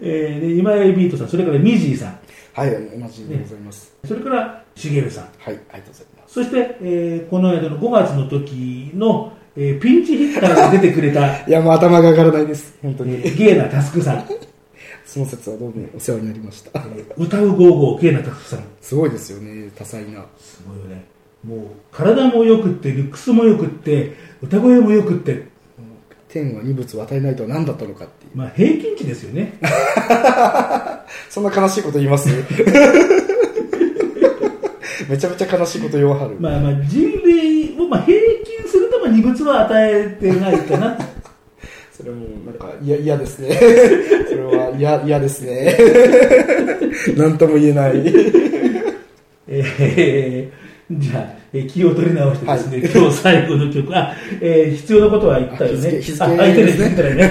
[0.00, 2.18] えーで今井ビートさん、それからミジーさん、
[2.52, 5.24] はい同じでございます、それからしげるさん。
[5.38, 6.34] はいありがとうございます。
[6.34, 12.74] そして、えーこの間の5月の時の、えーピンチヒッターが出てくれた、 いやもう頭が上がらないです。
[12.82, 13.20] 本当に。
[13.22, 14.24] ゲーナタスクさん、
[15.04, 16.82] その説はどうもお世話になりました。
[17.16, 20.24] 歌うゴーゴーゲーナタスクさん、すごいですよね多彩な。
[20.38, 21.04] すごいよね。
[21.46, 21.60] もう、
[21.92, 25.48] 体も良くって、ルックスも良くって、歌声も良くって、
[26.28, 28.36] 天は二物を与えないとは何だったのかっていう。
[28.36, 29.54] まあ平均値ですよね。
[31.28, 32.28] そんな悲しいこと言います？
[35.08, 40.96] めちゃめちゃ悲しいこと言わはる、まあまあ人類をまあ平均するとまあ二物は与えてないかな。
[41.92, 43.52] それもなんか嫌嫌ですね。
[44.28, 45.76] それは嫌嫌ですね。
[47.16, 47.94] 何とも言えない。
[49.48, 50.59] えー
[50.98, 55.88] じゃあ、えー気を取り直してですね、はい今日最後の曲、あ、えー必要なことは言ったよね。
[55.88, 57.30] あ日付あ、相手でですねね。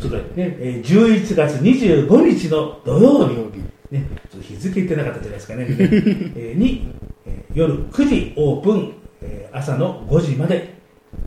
[0.00, 0.56] そうだよね。
[0.58, 3.60] えー11月25日の土曜日。
[3.90, 5.66] ね、ちょっと日付言ってなかったじゃないですかね。
[6.36, 6.88] えーに、
[7.26, 8.92] えー夜9時オープン、
[9.22, 10.70] えー朝の5時まで、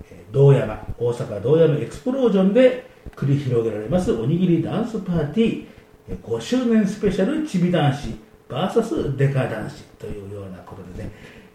[0.10, 5.64] えー道山、大阪道山エクスプロージョンで繰り広げられますおにぎりダンスパーティー、
[6.10, 8.10] えー5周年スペシャルちび男子
[8.50, 11.12] VS デカ男子というようなことでね、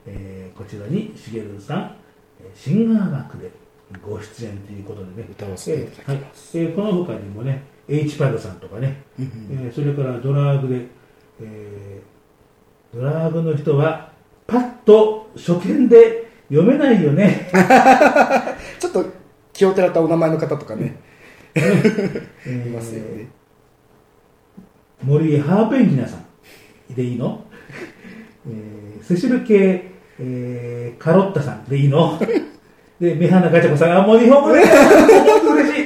[0.07, 1.97] えーこちらにしげるさん、
[2.41, 3.51] えーシンガー枠で
[4.05, 6.67] ご出演ということでね、歌わせていただきます、はい。
[6.67, 10.87] えーこの他にもね、H パドさんとかね、えーそれからドラァグで、
[11.41, 14.13] えードラァグの人は
[14.47, 17.49] パッと初見で読めないよね。
[18.79, 19.07] ちょっと
[19.53, 20.97] 気をてらったお名前の方とかね、
[21.55, 23.29] えいーますよね。
[25.03, 26.23] 森ハーペンギナさん。
[26.95, 27.45] でいいの、
[28.47, 32.19] えーセシル系、えーカロッタさんでいいの？
[33.01, 35.81] で、目鼻ガチャコさん、あ、もう日本語で、本 当嬉し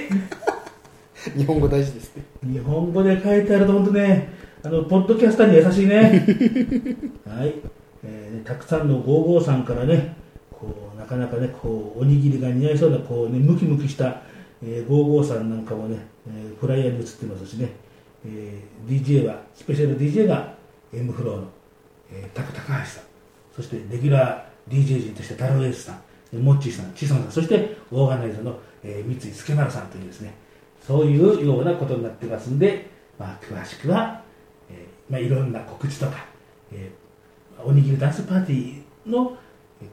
[1.35, 1.39] い。
[1.39, 4.29] 日本語大事ですね日本語で書いてあると本当ね、
[4.63, 6.25] あの、ポッドキャスターに優しいね。
[7.27, 7.55] はい。
[8.05, 10.15] えーたくさんの55さんからね、
[10.53, 14.23] こう、なかなかね、こう、おにぎりが似合いそうな、こうね、ムキムキした、
[14.63, 15.97] えー、55さんなんかもね、
[16.29, 17.71] えーフライヤーに映ってますしね、
[18.27, 20.53] えー DJ は、スペシャル DJ が
[20.93, 21.43] M フローの、
[22.13, 23.05] えー、タク高橋さん、
[23.57, 25.99] そしてレギュラー DJ 陣としてタロエースさ
[26.33, 30.35] ん、モッチーさん、チソンさん、そしてオーガナイザーの、えー三井助丸さんというですね、
[30.87, 34.23] そういうようなことになってますんで、まあ、詳しくは、
[34.71, 36.27] えーまあ、いろんな告知とか、
[36.73, 37.07] えー
[37.65, 39.35] おにぎりダンスパーティーの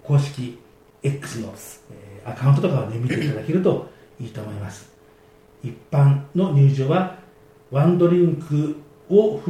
[0.03, 0.59] 公式
[1.01, 1.53] X の、
[1.91, 3.89] えーアカウントとかを、ね、見ていただけると
[4.19, 4.89] いいと思います。
[5.63, 7.17] 一般の入場は
[7.71, 8.75] ワンドリンク
[9.09, 9.41] を、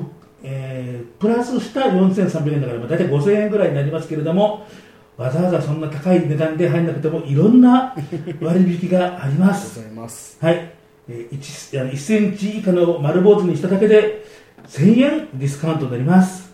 [0.43, 4.67] えープラスした4300円だから、まあ、大体5000円ぐらいになりますけれども、
[5.15, 7.95] わざわざそんな高い値段で入らなくてもいろんな
[8.41, 9.79] 割引があります。
[9.79, 10.37] ございます。
[10.41, 10.71] はい、
[11.07, 14.25] えー 1, あの1センチ以下の丸坊主にしただけで
[14.67, 16.53] 1000円ディスカウントになります、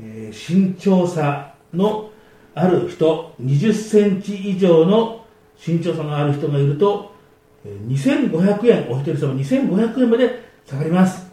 [0.00, 2.10] えー身長差の
[2.54, 5.24] ある人20センチ以上の
[5.64, 7.12] 身長差のある人がいると、
[7.64, 11.23] えー2500円お一人様2500円まで下がります、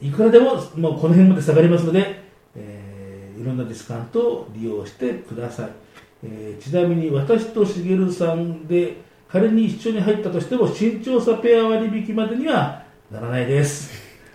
[0.00, 0.62] えーいくらでももう
[0.98, 2.22] この辺まで下がりますので、
[2.56, 5.70] えーいろんなディスカウントを利用してください、
[6.24, 8.96] えーちなみに私としげるさんで
[9.28, 13.90] 仮に一緒に入ったとしても身長差ペア割引までにはならないです。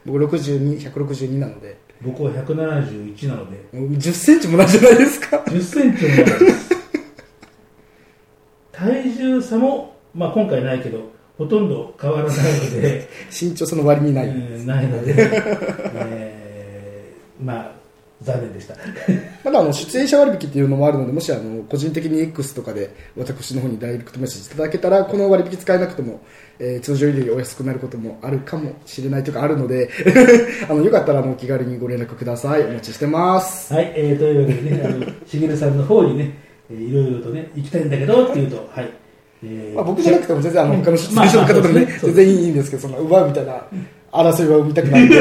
[0.05, 3.77] 僕62、162なので、僕は171なので。
[3.77, 6.75] もう10センチもないじゃないですか？10センチもないです。
[8.71, 14.27] 体重差も、まあ、今回ないけどほとんど変わらないので 身長その割にない。
[14.27, 15.13] えーないので、
[15.95, 17.75] えーまあ
[18.21, 18.75] 残念でした。
[19.43, 26.21] まだあの出演者割引っていうのもあるので、もしあの個人的に X とかで私の方にダイレクトメッセージいただけたら、この割引使えなくても、
[26.57, 29.89] えー通常よりお安くなることもあるかもしれないというかあるので、
[30.69, 32.63] あのよかったらあのお気軽にご連絡ください。
[32.63, 33.73] お待ちしてます。
[33.73, 36.31] はい、えー、というわけでね、あの、しげるさんの方にね、
[36.71, 38.89] えーいろいろとね、行きたいんだけどっていうと、はい。
[39.43, 43.61] えーまあ、僕じゃなくても全然あの他の出演者の方でもね、全然いいんですけど、その奪うみたいな
[44.11, 45.19] 争いは生みたくないんで。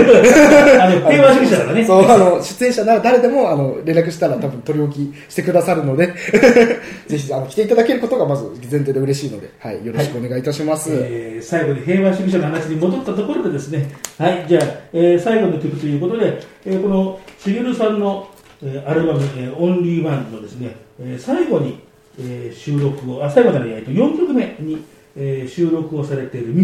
[0.81, 1.85] あの、平和主義者だからね。
[1.85, 6.15] そう、あの、出演者なら誰でも、あの、連絡したら多分取り置きしてくださるので、
[7.09, 10.91] ぜひ、あの、来ていただけることがまず前提で嬉しいので、はい、よろしくお願いいたします。
[10.93, 13.87] えー最後に平和主義者の話に戻ったところでですね、
[14.19, 18.29] はい、じゃあ、えー最後の曲ということで、えーこのしげるさんの、
[18.63, 21.81] えーアルバム、えーオンリーワンのですね、えー最後に、
[22.19, 24.85] えー収録を、あ、最後じゃない、えーと4曲目に、
[25.17, 26.55] えー収録をされている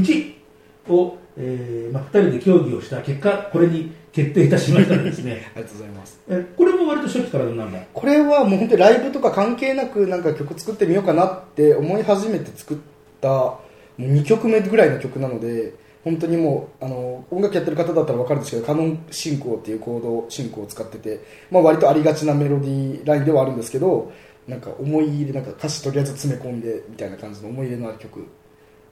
[0.88, 6.20] 道を、えーまあ、2人で協議をした結果、これに決定いたしましたのでですね、 ありがとうございます。
[6.28, 7.78] えーこれも割と初期からなんだ？
[7.92, 12.76] これはもう本当にライブとか関係なくなんか曲作ってみようかなって思い始めて作っ
[13.20, 13.58] たも
[13.98, 21.20] う2曲目ぐらいの曲なので本当にもうあの音楽やってる方だったら分かるんですけどカノン進行っていうコード進行を使ってて、
[21.50, 24.10] まあ、割とありがちなメロディーラインではあるんですけど
[24.48, 28.26] なんか思い入れなんか歌詞とりあえず詰め込んでみたいな感じの思い入れのある曲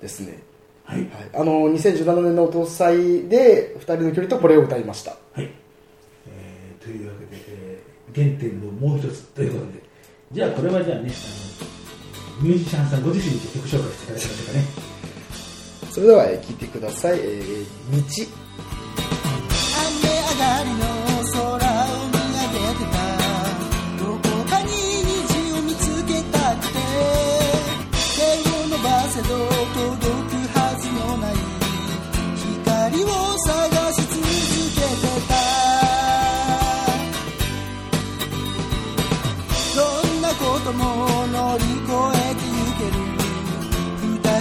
[0.01, 0.39] ですね、
[0.85, 1.01] はい。
[1.01, 5.51] はい、あの2017年のお父祭で2人の距離とこれを歌いましたはい。
[6.29, 9.83] えーというわけで、えー原点のもう一つということで、
[10.33, 11.13] じゃあこれはじゃあね、
[12.41, 14.65] あのミュージシャンさんご自身に曲紹介していただけましょうかね。
[15.93, 18.33] それではえー聴いてください「えー道」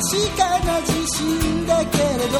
[0.09, 2.39] 確かな自信だけれど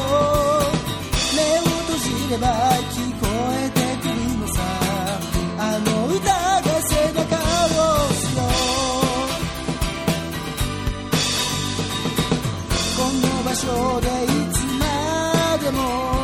[1.36, 2.46] 目を閉じれば
[2.88, 4.62] 聞こえてくるのさ。
[5.58, 7.38] あの歌が背中を
[8.06, 8.42] 押すよ。
[12.96, 14.82] この場所でいつま
[15.62, 16.17] でも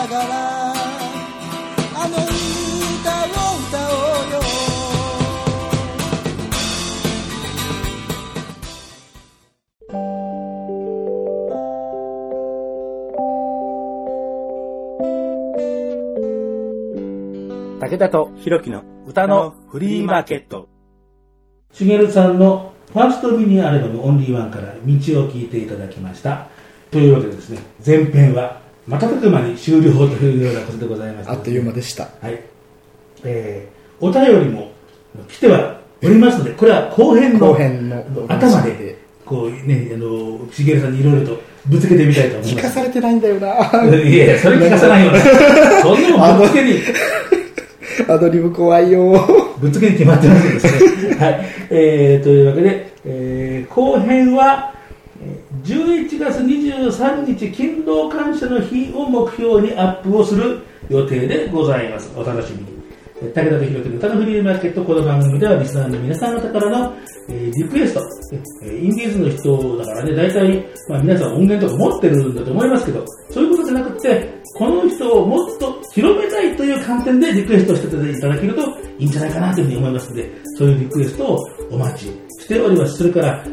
[0.00, 4.40] ながらあの歌を歌おうよ
[17.80, 18.30] 武田と
[18.70, 20.68] の歌のフリーマーケット。
[22.10, 24.94] さんのファーストミニアルバム「オンリーワンから「道」
[25.24, 26.48] を聴いていただきました。
[26.90, 31.32] というわけでですね前編は瞬く間に終了というようなことでございました。
[31.32, 32.08] あっという間でした。
[32.20, 32.40] はい。
[33.24, 34.72] えー、お便りも
[35.28, 42.56] 来てはおりますので、これは後編の後編の頭で、こうね、あの、しげるさんにいろいろとぶつけてみたいと思います。
[42.56, 43.48] 聞かされてないんだよな。
[43.84, 45.12] いやいや、それ聞かさないよ。
[45.82, 46.80] そんなもんぶつけに、
[48.08, 49.12] アドリブ怖いよ。
[49.60, 51.14] ぶっつけに決まってますんですね。
[51.16, 51.46] はい。
[51.70, 54.79] えー、というわけで、えー、後編は、えー
[55.64, 62.08] 11月23日勤労感謝の日を目標にアップをする予定でございます。
[62.16, 62.80] お楽しみに。
[63.20, 66.94] 武田とひろきの歌のフリーマーケット、この番組ではリスナーの皆さん方からの、
[67.28, 68.00] えーリクエスト、
[68.62, 78.62] えーインディーズの人だからね、大体、まあ、皆さん音源とか持ってるんだと思いますけど、そういうことじゃなくて、この人をもっと広めたいという観点でリクエストしていただけると
[78.98, 81.38] いいんじゃないかなというふうに思いますので、そういうリクエストを
[81.70, 82.06] お待ち
[82.40, 82.96] しております。
[82.96, 83.44] それから、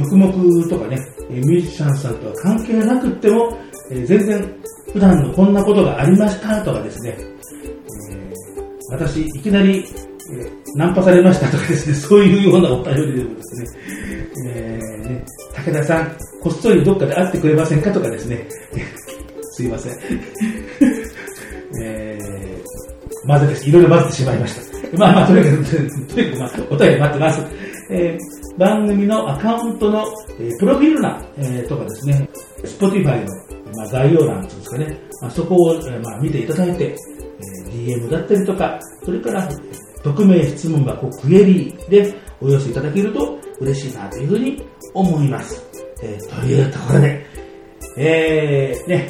[0.00, 0.98] 曲目とかね、
[1.28, 3.58] ミュージシャンさんとは関係なくっても、
[3.90, 4.54] え全然
[4.92, 7.16] 普段のこんなことがありましたとかですね、
[8.10, 8.32] え
[8.90, 9.84] 私、いきなり、
[10.32, 13.66] えナンパされましたとかですね、 そういうようなお便りでもですね、
[14.48, 15.24] えーね
[15.54, 18.46] 武田さん、こっそりどっかで会ってくれませんかとかですね、
[19.52, 19.92] すいません。
[21.82, 23.68] えー、まずです。
[23.68, 24.98] いろいろ混ぜてしまいました。
[24.98, 25.64] まあまあ、とにかく、
[26.14, 27.40] とにかく、まあ、お便り待ってます。
[27.90, 30.04] えー番組のアカウントの、
[30.38, 32.28] えープロフィール欄、えーとかですね、
[32.62, 39.48] Spotify の、まあ、概要欄ですかね、まあ、そこを、えーまあ、見ていただいて、えー DM だったりとか、それから、
[40.04, 45.64] 匿名質問箱クエリーでお寄せいただけると嬉しいなというふうに思います。
[46.02, 47.26] えーというところで、
[47.96, 49.08] えー、ね、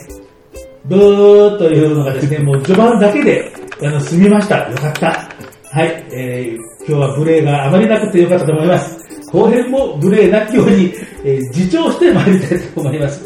[0.85, 4.59] ブーというのがですね、 もう序盤だけで、あの、済みました。
[4.71, 5.29] よかった。
[5.73, 9.00] はい、えー、今日は無礼があまりなくてよかったと思います。
[9.33, 10.93] 後編も無礼なきように、
[11.25, 13.25] えー自重して参りたいと思います。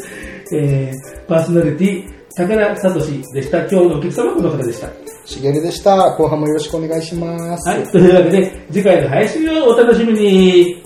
[0.53, 2.99] えー、パーソナリティ、高田聡
[3.33, 3.59] でした。
[3.61, 4.89] 今日のお客様はこの方でした。
[5.25, 6.15] しげるでした。
[6.15, 7.69] 後半もよろしくお願いします。
[7.69, 10.83] はい、というわけで、次回の配信をお楽しみに。